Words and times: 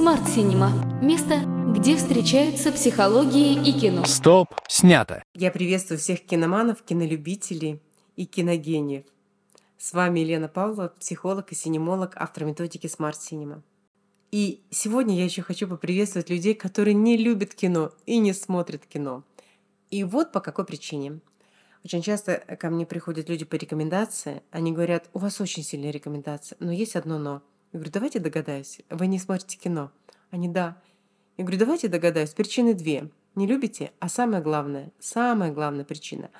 Смарт 0.00 0.26
Синема. 0.30 0.72
Место, 1.02 1.40
где 1.76 1.94
встречаются 1.94 2.72
психология 2.72 3.52
и 3.52 3.78
кино. 3.78 4.06
Стоп, 4.06 4.48
снято. 4.66 5.22
Я 5.34 5.50
приветствую 5.50 5.98
всех 5.98 6.24
киноманов, 6.24 6.82
кинолюбителей 6.82 7.82
и 8.16 8.24
киногениев. 8.24 9.04
С 9.76 9.92
вами 9.92 10.20
Елена 10.20 10.48
Павлова, 10.48 10.94
психолог 10.98 11.52
и 11.52 11.54
синемолог, 11.54 12.14
автор 12.16 12.46
методики 12.46 12.86
Smart 12.86 13.16
Cinema. 13.20 13.60
И 14.32 14.62
сегодня 14.70 15.18
я 15.18 15.24
еще 15.24 15.42
хочу 15.42 15.68
поприветствовать 15.68 16.30
людей, 16.30 16.54
которые 16.54 16.94
не 16.94 17.18
любят 17.18 17.52
кино 17.54 17.92
и 18.06 18.16
не 18.16 18.32
смотрят 18.32 18.86
кино. 18.86 19.22
И 19.90 20.02
вот 20.02 20.32
по 20.32 20.40
какой 20.40 20.64
причине. 20.64 21.20
Очень 21.84 22.02
часто 22.02 22.36
ко 22.36 22.68
мне 22.68 22.84
приходят 22.84 23.28
люди 23.28 23.44
по 23.44 23.54
рекомендации, 23.54 24.42
они 24.50 24.72
говорят, 24.72 25.08
у 25.14 25.18
вас 25.18 25.40
очень 25.40 25.62
сильная 25.62 25.90
рекомендация, 25.90 26.56
но 26.60 26.72
есть 26.72 26.94
одно 26.94 27.18
но. 27.18 27.42
Я 27.72 27.78
говорю, 27.78 27.90
давайте 27.92 28.18
догадаюсь, 28.18 28.80
вы 28.90 29.06
не 29.06 29.18
смотрите 29.18 29.56
кино. 29.56 29.90
Они, 30.30 30.48
да. 30.48 30.76
Я 31.36 31.44
говорю, 31.44 31.58
давайте 31.58 31.88
догадаюсь, 31.88 32.30
причины 32.30 32.74
две. 32.74 33.08
Не 33.34 33.46
любите, 33.46 33.92
а 33.98 34.08
самое 34.08 34.42
главное, 34.42 34.92
самая 34.98 35.52
главная 35.52 35.84
причина. 35.84 36.30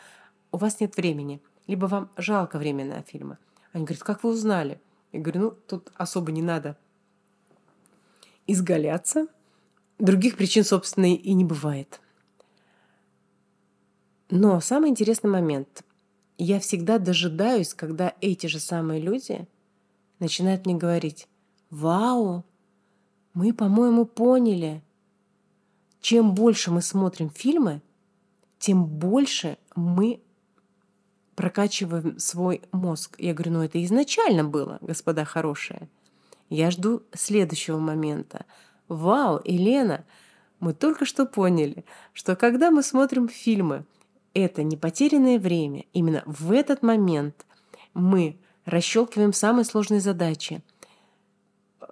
У 0.52 0.58
вас 0.58 0.80
нет 0.80 0.96
времени, 0.96 1.40
либо 1.66 1.86
вам 1.86 2.10
жалко 2.16 2.58
времени 2.58 2.88
на 2.88 3.02
фильмы. 3.02 3.38
Они 3.72 3.84
говорят, 3.84 4.02
как 4.02 4.24
вы 4.24 4.30
узнали? 4.30 4.80
Я 5.12 5.20
говорю, 5.20 5.40
ну, 5.40 5.50
тут 5.52 5.90
особо 5.96 6.32
не 6.32 6.42
надо 6.42 6.76
изгаляться. 8.46 9.26
Других 9.98 10.36
причин, 10.36 10.64
собственно, 10.64 11.14
и 11.14 11.32
не 11.32 11.44
бывает. 11.44 11.99
Но 14.30 14.60
самый 14.60 14.90
интересный 14.90 15.30
момент. 15.30 15.84
Я 16.38 16.60
всегда 16.60 16.98
дожидаюсь, 16.98 17.74
когда 17.74 18.14
эти 18.20 18.46
же 18.46 18.58
самые 18.60 19.00
люди– 19.00 19.46
начинает 20.20 20.66
мне 20.66 20.76
говорить, 20.76 21.26
«Вау, 21.70 22.44
мы, 23.34 23.52
по-моему, 23.52 24.04
поняли. 24.04 24.82
Чем 26.00 26.34
больше 26.34 26.70
мы 26.70 26.82
смотрим 26.82 27.30
фильмы, 27.30 27.82
тем 28.58 28.86
больше 28.86 29.58
мы 29.74 30.20
прокачиваем 31.34 32.18
свой 32.18 32.62
мозг. 32.72 33.16
Я 33.18 33.34
говорю, 33.34 33.52
ну 33.52 33.62
это 33.62 33.82
изначально 33.84 34.44
было, 34.44 34.78
господа 34.80 35.24
хорошие. 35.24 35.88
Я 36.48 36.70
жду 36.70 37.02
следующего 37.12 37.78
момента. 37.78 38.44
Вау, 38.88 39.40
Елена, 39.44 40.04
мы 40.58 40.74
только 40.74 41.04
что 41.04 41.24
поняли, 41.24 41.84
что 42.12 42.34
когда 42.34 42.70
мы 42.70 42.82
смотрим 42.82 43.28
фильмы, 43.28 43.84
это 44.34 44.62
не 44.62 44.76
потерянное 44.76 45.38
время. 45.38 45.84
Именно 45.92 46.22
в 46.26 46.52
этот 46.52 46.82
момент 46.82 47.46
мы 47.94 48.38
расщелкиваем 48.64 49.32
самые 49.32 49.64
сложные 49.64 50.00
задачи, 50.00 50.62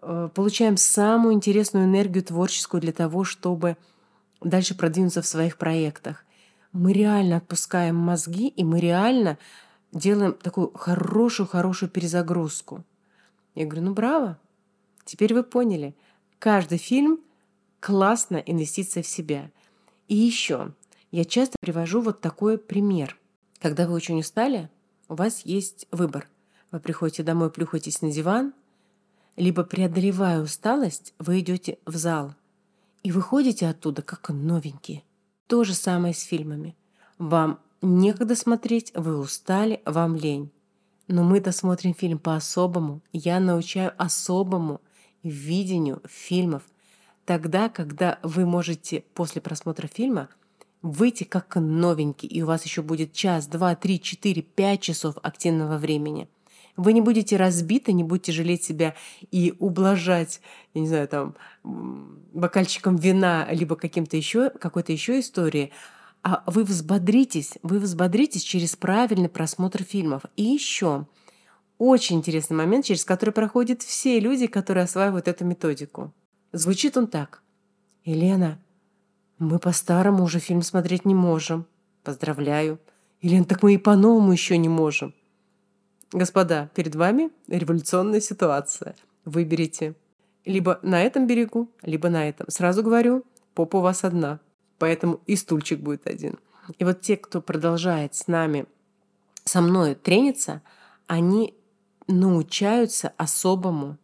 э, 0.02 0.28
получаем 0.34 0.76
самую 0.76 1.34
интересную 1.34 1.86
энергию 1.86 2.24
творческую 2.24 2.80
для 2.80 2.92
того, 2.92 3.24
чтобы 3.24 3.76
дальше 4.40 4.76
продвинуться 4.76 5.22
в 5.22 5.26
своих 5.26 5.56
проектах. 5.56 6.24
Мы 6.72 6.92
реально 6.92 7.38
отпускаем 7.38 7.96
мозги, 7.96 8.48
и 8.48 8.62
мы 8.62 8.80
реально 8.80 9.38
делаем 9.92 10.34
такую 10.34 10.72
хорошую-хорошую 10.72 11.88
перезагрузку. 11.88 12.84
Я 13.54 13.66
говорю, 13.66 13.86
ну 13.86 13.94
браво, 13.94 14.38
теперь 15.04 15.34
вы 15.34 15.42
поняли. 15.42 15.96
Каждый 16.38 16.78
фильм– 16.78 17.20
классная 17.80 18.40
инвестиция 18.40 19.02
в 19.02 19.06
себя. 19.06 19.50
И 20.06 20.14
еще, 20.14 20.72
я 21.10 21.24
часто 21.24 21.56
привожу 21.60 22.00
вот 22.00 22.20
такой 22.20 22.58
пример. 22.58 23.16
Когда 23.60 23.86
вы 23.86 23.94
очень 23.94 24.20
устали, 24.20 24.70
у 25.08 25.14
вас 25.14 25.42
есть 25.44 25.86
выбор– 25.90 26.28
вы 26.70 26.80
приходите 26.80 27.22
домой, 27.22 27.50
плюхаетесь 27.50 28.02
на 28.02 28.10
диван, 28.10 28.52
либо 29.36 29.64
преодолевая 29.64 30.40
усталость, 30.40 31.14
вы 31.18 31.40
идете 31.40 31.78
в 31.86 31.96
зал 31.96 32.34
и 33.02 33.12
выходите 33.12 33.68
оттуда 33.68 34.02
как 34.02 34.28
новенькие. 34.28 35.02
То 35.46 35.64
же 35.64 35.74
самое 35.74 36.12
с 36.12 36.22
фильмами. 36.22 36.76
Вам 37.18 37.60
некогда 37.80 38.34
смотреть, 38.34 38.92
вы 38.94 39.16
устали, 39.18 39.80
вам 39.86 40.16
лень. 40.16 40.50
Но 41.06 41.24
мы-то 41.24 41.52
смотрим 41.52 41.94
фильм 41.94 42.18
по-особому. 42.18 43.00
Я 43.12 43.40
научаю 43.40 43.94
особому 43.96 44.82
видению 45.22 46.02
фильмов. 46.04 46.64
Тогда, 47.24 47.70
когда 47.70 48.18
вы 48.22 48.44
можете 48.44 49.04
после 49.14 49.40
просмотра 49.40 49.86
фильма 49.86 50.28
выйти 50.82 51.24
как 51.24 51.56
новенький, 51.56 52.28
и 52.28 52.42
у 52.42 52.46
вас 52.46 52.64
еще 52.64 52.82
будет 52.82 53.12
час, 53.12 53.46
два, 53.46 53.74
три, 53.74 54.00
четыре, 54.00 54.42
пять 54.42 54.80
часов 54.80 55.16
активного 55.22 55.78
времени– 55.78 56.28
вы 56.78 56.92
не 56.92 57.00
будете 57.00 57.36
разбиты, 57.36 57.92
не 57.92 58.04
будете 58.04 58.30
жалеть 58.30 58.62
себя 58.62 58.94
и 59.32 59.52
ублажать, 59.58 60.40
я 60.74 60.80
не 60.80 60.86
знаю, 60.86 61.08
там, 61.08 61.34
бокальчиком 61.64 62.94
вина, 62.94 63.48
либо 63.50 63.74
каким-то 63.74 64.16
еще, 64.16 64.50
какой-то 64.50 64.92
еще 64.92 65.18
истории, 65.18 65.72
а 66.22 66.44
вы 66.46 66.62
взбодритесь, 66.62 67.58
вы 67.64 67.80
взбодритесь 67.80 68.42
через 68.42 68.76
правильный 68.76 69.28
просмотр 69.28 69.82
фильмов. 69.82 70.22
И 70.36 70.44
еще 70.44 71.06
очень 71.78 72.18
интересный 72.18 72.56
момент, 72.56 72.84
через 72.84 73.04
который 73.04 73.30
проходят 73.30 73.82
все 73.82 74.20
люди, 74.20 74.46
которые 74.46 74.84
осваивают 74.84 75.26
эту 75.26 75.44
методику. 75.44 76.12
Звучит 76.52 76.96
он 76.96 77.08
так. 77.08 77.42
Елена, 78.04 78.60
мы 79.38 79.58
по-старому 79.58 80.24
уже 80.24 80.38
фильм 80.38 80.62
смотреть 80.62 81.04
не 81.04 81.14
можем. 81.14 81.66
Поздравляю. 82.02 82.78
Елена, 83.20 83.44
так 83.44 83.62
мы 83.62 83.74
и 83.74 83.78
по-новому 83.78 84.32
еще 84.32 84.58
не 84.58 84.68
можем. 84.68 85.14
Господа, 86.12 86.70
перед 86.74 86.94
вами 86.94 87.30
революционная 87.48 88.20
ситуация. 88.20 88.94
Выберите 89.24 89.94
либо 90.44 90.78
на 90.82 91.02
этом 91.02 91.26
берегу, 91.26 91.70
либо 91.82 92.08
на 92.08 92.28
этом. 92.28 92.48
Сразу 92.48 92.82
говорю, 92.82 93.24
попа 93.54 93.76
у 93.76 93.80
вас 93.80 94.04
одна, 94.04 94.40
поэтому 94.78 95.20
и 95.26 95.36
стульчик 95.36 95.80
будет 95.80 96.06
один. 96.06 96.38
И 96.78 96.84
вот 96.84 97.00
те, 97.00 97.16
кто 97.16 97.40
продолжает 97.40 98.14
с 98.14 98.26
нами, 98.26 98.66
со 99.44 99.60
мной 99.60 99.94
трениться, 99.94 100.62
они 101.06 101.54
научаются 102.06 103.12
особому 103.16 103.98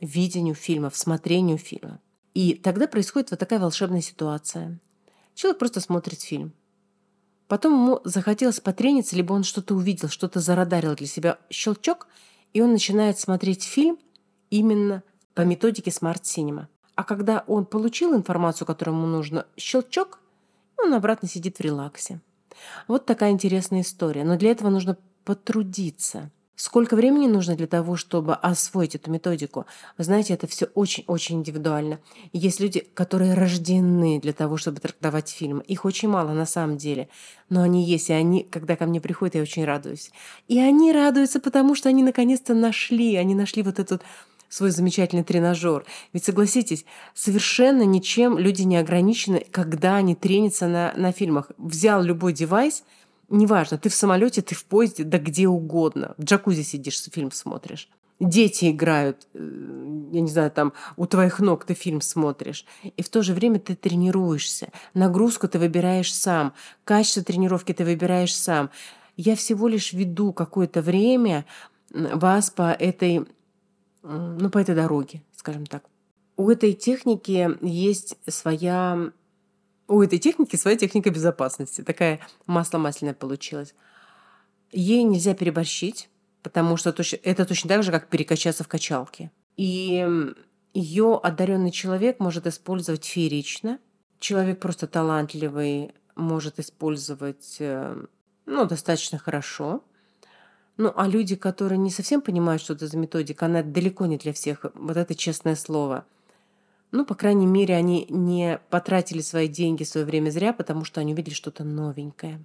видению 0.00 0.54
фильмов, 0.54 0.96
смотрению 0.96 1.58
фильма. 1.58 2.00
И 2.34 2.54
тогда 2.54 2.86
происходит 2.86 3.30
вот 3.30 3.40
такая 3.40 3.58
волшебная 3.58 4.00
ситуация. 4.00 4.78
Человек 5.34 5.58
просто 5.58 5.80
смотрит 5.80 6.20
фильм. 6.20 6.52
Потом 7.48 7.74
ему 7.74 8.00
захотелось 8.04 8.60
потрениться, 8.60 9.16
либо 9.16 9.32
он 9.34 9.44
что-то 9.44 9.74
увидел, 9.74 10.08
что-то 10.08 10.40
зарадарил 10.40 10.94
для 10.94 11.06
себя 11.06 11.38
щелчок, 11.50 12.06
и 12.54 12.62
он 12.62 12.72
начинает 12.72 13.18
смотреть 13.18 13.64
фильм 13.64 13.98
именно 14.50 15.02
по 15.34 15.42
методике 15.42 15.90
Smart 15.90 16.22
Cinema. 16.22 16.66
А 16.94 17.04
когда 17.04 17.44
он 17.46 17.66
получил 17.66 18.14
информацию, 18.14 18.66
которую 18.66 18.96
ему 18.96 19.06
нужно, 19.06 19.46
щелчок, 19.56 20.20
он 20.78 20.94
обратно 20.94 21.28
сидит 21.28 21.58
в 21.58 21.60
релаксе. 21.60 22.20
Вот 22.88 23.06
такая 23.06 23.30
интересная 23.30 23.82
история. 23.82 24.24
Но 24.24 24.36
для 24.36 24.50
этого 24.50 24.70
нужно 24.70 24.96
потрудиться– 25.24 26.30
Сколько 26.62 26.94
времени 26.94 27.26
нужно 27.26 27.56
для 27.56 27.66
того, 27.66 27.96
чтобы 27.96 28.36
освоить 28.36 28.94
эту 28.94 29.10
методику? 29.10 29.66
Вы 29.98 30.04
знаете, 30.04 30.34
это 30.34 30.46
все 30.46 30.66
очень-очень 30.66 31.40
индивидуально. 31.40 31.98
Есть 32.32 32.60
люди, 32.60 32.86
которые 32.94 33.34
рождены 33.34 34.20
для 34.20 34.32
того, 34.32 34.58
чтобы 34.58 34.78
трактовать 34.78 35.28
фильм. 35.28 35.58
Их 35.58 35.84
очень 35.84 36.08
мало 36.08 36.30
на 36.34 36.46
самом 36.46 36.76
деле. 36.76 37.08
Но 37.48 37.62
они 37.62 37.84
есть, 37.84 38.10
и 38.10 38.12
они, 38.12 38.44
когда 38.44 38.76
ко 38.76 38.86
мне 38.86 39.00
приходят, 39.00 39.34
я 39.34 39.42
очень 39.42 39.64
радуюсь. 39.64 40.12
И 40.46 40.60
они 40.60 40.92
радуются, 40.92 41.40
потому 41.40 41.74
что 41.74 41.88
они 41.88 42.04
наконец-то 42.04 42.54
нашли, 42.54 43.16
они 43.16 43.34
нашли 43.34 43.64
вот 43.64 43.80
этот 43.80 44.02
свой 44.48 44.70
замечательный 44.70 45.24
тренажер. 45.24 45.84
Ведь 46.12 46.24
согласитесь, 46.24 46.84
совершенно 47.12 47.82
ничем 47.82 48.38
люди 48.38 48.62
не 48.62 48.76
ограничены, 48.76 49.44
когда 49.50 49.96
они 49.96 50.14
тренятся 50.14 50.68
на, 50.68 50.92
на 50.96 51.10
фильмах. 51.10 51.50
Взял 51.58 52.04
любой 52.04 52.32
девайс– 52.32 52.84
неважно, 53.32 53.78
ты 53.78 53.88
в 53.88 53.94
самолете, 53.94 54.42
ты 54.42 54.54
в 54.54 54.64
поезде, 54.64 55.04
да 55.04 55.18
где 55.18 55.48
угодно. 55.48 56.14
В 56.18 56.24
джакузи 56.24 56.62
сидишь, 56.62 57.02
фильм 57.10 57.32
смотришь. 57.32 57.88
Дети 58.20 58.70
играют, 58.70 59.26
э, 59.34 59.38
я 60.12 60.20
не 60.20 60.30
знаю, 60.30 60.50
там 60.52 60.72
у 60.96 61.06
твоих 61.06 61.40
ног 61.40 61.64
ты 61.64 61.74
фильм 61.74 62.00
смотришь. 62.00 62.64
И 62.96 63.02
в 63.02 63.08
то 63.08 63.22
же 63.22 63.34
время 63.34 63.58
ты 63.58 63.74
тренируешься. 63.74 64.68
Нагрузку 64.94 65.48
ты 65.48 65.58
выбираешь 65.58 66.14
сам. 66.14 66.52
Качество 66.84 67.24
тренировки 67.24 67.72
ты 67.72 67.84
выбираешь 67.84 68.36
сам. 68.36 68.70
Я 69.16 69.34
всего 69.34 69.66
лишь 69.66 69.92
веду 69.92 70.32
какое-то 70.32 70.82
время 70.82 71.44
вас 71.90 72.50
по 72.50 72.70
этой, 72.72 73.26
ну, 74.02 74.50
по 74.50 74.58
этой 74.58 74.74
дороге, 74.74 75.22
скажем 75.34 75.66
так. 75.66 75.84
У 76.36 76.48
этой 76.48 76.72
техники 76.74 77.58
есть 77.60 78.16
своя 78.28 79.10
у 79.92 80.02
этой 80.02 80.18
техники 80.18 80.56
своя 80.56 80.76
техника 80.76 81.10
безопасности. 81.10 81.82
Такая 81.82 82.20
масло 82.46 82.78
масляное 82.78 83.14
получилось. 83.14 83.74
Ей 84.72 85.02
нельзя 85.02 85.34
переборщить, 85.34 86.08
потому 86.42 86.76
что 86.76 86.94
это 87.22 87.44
точно 87.44 87.68
так 87.68 87.82
же, 87.82 87.92
как 87.92 88.08
перекачаться 88.08 88.64
в 88.64 88.68
качалке. 88.68 89.30
И 89.56 90.06
ее 90.72 91.20
одаренный 91.22 91.70
человек 91.70 92.20
может 92.20 92.46
использовать 92.46 93.04
феерично. 93.04 93.78
Человек 94.18 94.60
просто 94.60 94.86
талантливый 94.86 95.92
может 96.14 96.58
использовать 96.58 97.56
э, 97.58 98.06
ну, 98.46 98.64
достаточно 98.64 99.18
хорошо. 99.18 99.82
Ну, 100.78 100.92
а 100.96 101.06
люди, 101.06 101.36
которые 101.36 101.78
не 101.78 101.90
совсем 101.90 102.22
понимают, 102.22 102.62
что 102.62 102.72
это 102.72 102.86
за 102.86 102.96
методика, 102.96 103.46
она 103.46 103.62
далеко 103.62 104.06
не 104.06 104.16
для 104.16 104.32
всех. 104.32 104.64
Вот 104.74 104.96
это 104.96 105.14
честное 105.14 105.54
слово. 105.54 106.06
Ну, 106.92 107.06
по 107.06 107.14
крайней 107.14 107.46
мере, 107.46 107.74
они 107.74 108.06
не 108.10 108.60
потратили 108.68 109.22
свои 109.22 109.48
деньги, 109.48 109.82
свое 109.82 110.06
время 110.06 110.28
зря, 110.28 110.52
потому 110.52 110.84
что 110.84 111.00
они 111.00 111.14
увидели 111.14 111.32
что-то 111.32 111.64
новенькое. 111.64 112.44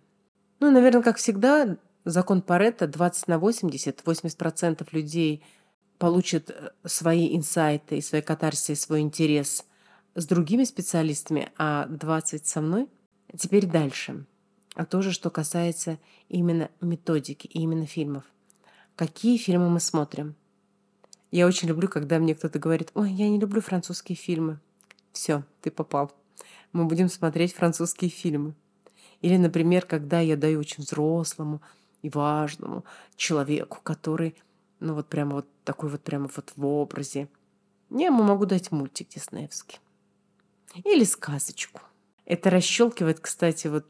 Ну, 0.62 0.72
наверное, 0.72 1.04
как 1.04 1.18
всегда, 1.18 1.78
закон 2.06 2.42
Паретта 2.42 2.88
20 2.88 3.28
на 3.28 3.40
80, 3.40 4.02
80% 4.04 4.88
людей 4.94 5.44
получат 5.98 6.50
э, 6.50 6.70
свои 6.86 7.36
инсайты, 7.36 8.02
свои 8.02 8.22
катарсии, 8.22 8.74
свой 8.74 9.02
интерес 9.02 9.66
с 10.16 10.26
другими 10.26 10.64
специалистами, 10.64 11.52
а 11.58 11.86
20 11.88 12.48
со 12.48 12.62
мной. 12.62 12.88
Теперь 13.38 13.66
дальше. 13.66 14.26
А 14.76 14.86
тоже, 14.86 15.12
что 15.12 15.30
касается 15.30 16.00
именно 16.30 16.70
методики 16.80 17.48
и 17.48 17.60
именно 17.60 17.86
фильмов. 17.86 18.24
Какие 18.96 19.38
фильмы 19.38 19.70
мы 19.70 19.82
смотрим? 19.82 20.36
Я 21.38 21.46
очень 21.46 21.68
люблю, 21.68 21.88
когда 21.88 22.18
мне 22.18 22.34
кто-то 22.34 22.58
говорит, 22.58 22.90
ой, 22.96 23.12
я 23.12 23.30
не 23.30 23.40
люблю 23.40 23.62
французские 23.62 24.16
фильмы. 24.16 24.60
Все, 25.12 25.44
ты 25.62 25.70
попал. 25.70 26.12
Мы 26.74 26.86
будем 26.86 27.10
смотреть 27.10 27.54
французские 27.54 28.10
фильмы. 28.10 28.56
Или, 29.22 29.38
например, 29.38 29.86
когда 29.86 30.20
я 30.20 30.36
даю 30.36 30.60
очень 30.60 30.84
взрослому 30.84 31.62
и 32.02 32.10
важному 32.10 32.86
человеку, 33.18 33.82
который, 33.84 34.34
ну 34.80 34.96
вот 34.96 35.10
прямо 35.10 35.36
вот 35.36 35.48
такой 35.64 35.92
вот 35.92 36.02
прямо 36.02 36.28
вот 36.36 36.54
в 36.56 36.66
образе. 36.66 37.28
Я 37.92 38.08
ему 38.08 38.24
могу 38.24 38.48
дать 38.48 38.72
мультик 38.72 39.10
диснеевский. 39.10 39.80
Или 40.86 41.04
сказочку. 41.04 41.82
Это 42.26 42.50
расщелкивает, 42.50 43.20
кстати, 43.20 43.68
вот 43.68 43.86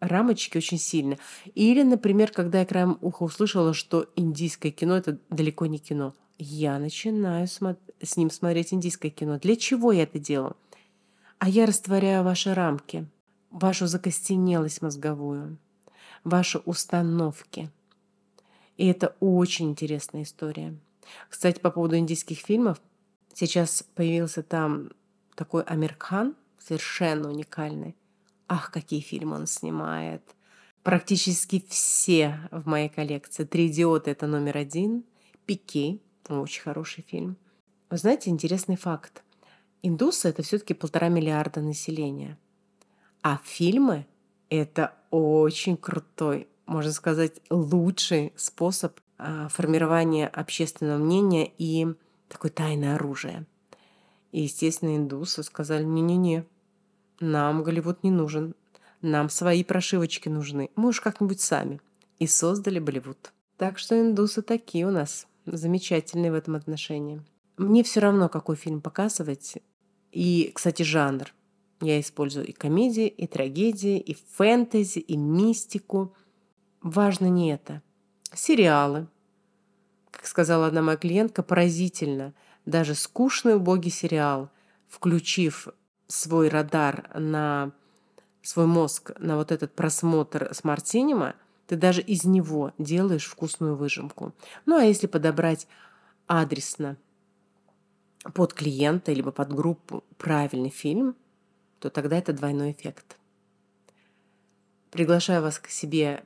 рамочки 0.00 0.56
очень 0.56 0.78
сильно. 0.78 1.18
Или, 1.54 1.82
например, 1.82 2.32
когда 2.32 2.60
я 2.60 2.64
краем 2.64 2.96
уха 3.02 3.24
услышала, 3.24 3.74
что 3.74 4.08
индийское 4.16 4.72
кино– 4.72 4.96
это 4.96 5.18
далеко 5.28 5.66
не 5.66 5.78
кино. 5.78 6.14
Я 6.38 6.78
начинаю 6.78 7.46
с 7.46 8.16
ним 8.16 8.30
смотреть 8.30 8.74
индийское 8.74 9.10
кино. 9.10 9.38
Для 9.38 9.56
чего 9.56 9.92
я 9.92 10.02
это 10.02 10.18
делаю? 10.18 10.56
А 11.38 11.48
я 11.48 11.66
растворяю 11.66 12.24
ваши 12.24 12.54
рамки, 12.54 13.06
вашу 13.50 13.86
закостенелость 13.86 14.82
мозговую, 14.82 15.58
ваши 16.24 16.58
установки. 16.58 17.70
И 18.76 18.86
это 18.86 19.16
очень 19.20 19.70
интересная 19.70 20.22
история. 20.22 20.74
Кстати, 21.28 21.60
по 21.60 21.70
поводу 21.70 21.96
индийских 21.96 22.38
фильмов, 22.38 22.80
сейчас 23.32 23.84
появился 23.94 24.42
там 24.42 24.90
такой 25.34 25.62
Амирхан, 25.62 26.34
совершенно 26.58 27.30
уникальный. 27.30 27.96
Ах, 28.48 28.70
какие 28.70 29.00
фильмы 29.00 29.36
он 29.36 29.46
снимает. 29.46 30.22
Практически 30.82 31.64
все 31.68 32.38
в 32.50 32.66
моей 32.66 32.88
коллекции. 32.88 33.44
«Три 33.44 33.68
идиота»— 33.68 34.10
это 34.12 34.26
номер 34.26 34.56
один. 34.58 35.04
«Пике»— 35.44 35.98
очень 36.28 36.62
хороший 36.62 37.04
фильм. 37.06 37.36
Вы 37.90 37.96
знаете, 37.96 38.30
интересный 38.30 38.76
факт. 38.76 39.22
Индусы— 39.82 40.28
это 40.30 40.42
все 40.42 40.58
таки 40.58 40.74
полтора 40.74 41.08
миллиарда 41.08 41.60
населения. 41.60 42.38
А 43.22 43.40
фильмы— 43.44 44.06
это 44.50 44.94
очень 45.10 45.76
крутой, 45.76 46.48
можно 46.66 46.92
сказать, 46.92 47.40
лучший 47.50 48.32
способ 48.36 48.98
а, 49.18 49.48
формирования 49.48 50.26
общественного 50.28 50.98
мнения 50.98 51.50
и 51.58 51.86
такое 52.28 52.50
тайное 52.50 52.96
оружие. 52.96 53.46
И, 54.32 54.42
естественно, 54.42 54.96
индусы 54.96 55.42
сказали, 55.42 55.84
не-не-не, 55.84 56.44
нам 57.20 57.62
Голливуд 57.62 58.02
не 58.02 58.10
нужен. 58.10 58.54
Нам 59.00 59.30
свои 59.30 59.64
прошивочки 59.64 60.28
нужны. 60.28 60.70
Мы 60.76 60.88
уж 60.88 61.00
как-нибудь 61.00 61.40
сами. 61.40 61.80
И 62.18 62.26
создали 62.26 62.78
Болливуд. 62.78 63.32
Так 63.56 63.78
что 63.78 63.98
индусы 63.98 64.42
такие 64.42 64.86
у 64.86 64.90
нас. 64.90 65.26
Замечательные 65.46 66.32
в 66.32 66.34
этом 66.34 66.56
отношении. 66.56 67.22
Мне 67.56 67.82
все 67.82 68.00
равно, 68.00 68.28
какой 68.28 68.56
фильм 68.56 68.80
показывать. 68.80 69.56
И, 70.12 70.50
кстати, 70.54 70.82
жанр. 70.82 71.32
Я 71.80 72.00
использую 72.00 72.46
и 72.46 72.52
комедии, 72.52 73.06
и 73.06 73.26
трагедии, 73.26 73.98
и 73.98 74.14
фэнтези, 74.14 74.98
и 74.98 75.16
мистику. 75.16 76.14
Важно 76.82 77.26
не 77.26 77.52
это. 77.52 77.82
Сериалы. 78.34 79.06
Как 80.10 80.26
сказала 80.26 80.66
одна 80.66 80.82
моя 80.82 80.96
клиентка, 80.96 81.42
поразительно. 81.42 82.34
Даже 82.64 82.94
скучный 82.94 83.56
убогий 83.56 83.90
сериал, 83.90 84.50
включив 84.88 85.68
свой 86.08 86.48
радар 86.48 87.10
на 87.14 87.72
свой 88.42 88.66
мозг 88.66 89.12
на 89.18 89.36
вот 89.36 89.52
этот 89.52 89.74
просмотр 89.74 90.48
smart 90.52 90.86
cinema, 90.86 91.34
ты 91.66 91.76
даже 91.76 92.00
из 92.00 92.24
него 92.24 92.72
делаешь 92.78 93.26
вкусную 93.26 93.76
выжимку. 93.76 94.32
Ну 94.66 94.76
а 94.76 94.84
если 94.84 95.06
подобрать 95.06 95.66
адресно 96.26 96.96
под 98.34 98.54
клиента 98.54 99.12
либо 99.12 99.30
под 99.30 99.52
группу 99.52 100.04
правильный 100.18 100.70
фильм, 100.70 101.16
то 101.78 101.90
тогда 101.90 102.16
это 102.18 102.32
двойной 102.32 102.72
эффект. 102.72 103.16
Приглашаю 104.90 105.42
вас 105.42 105.58
к 105.58 105.68
себе 105.68 106.24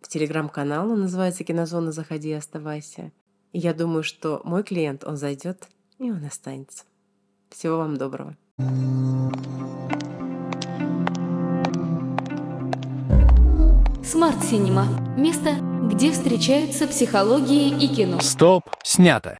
в 0.00 0.08
телеграм-канал, 0.08 0.90
он 0.90 1.02
называется 1.02 1.44
«Кинозона. 1.44 1.92
Заходи 1.92 2.30
и 2.30 2.32
оставайся». 2.32 3.12
И 3.52 3.58
я 3.58 3.74
думаю, 3.74 4.02
что 4.02 4.40
мой 4.44 4.62
клиент, 4.62 5.04
он 5.04 5.16
зайдет 5.16 5.68
и 5.98 6.10
он 6.10 6.24
останется. 6.24 6.84
Всего 7.50 7.76
вам 7.76 7.96
доброго. 7.96 8.36
Смарт 14.22 14.44
Синема. 14.44 14.86
Место, 15.16 15.56
где 15.90 16.12
встречаются 16.12 16.86
психология 16.86 17.70
и 17.70 17.88
кино. 17.88 18.20
Стоп, 18.20 18.62
снято. 18.84 19.36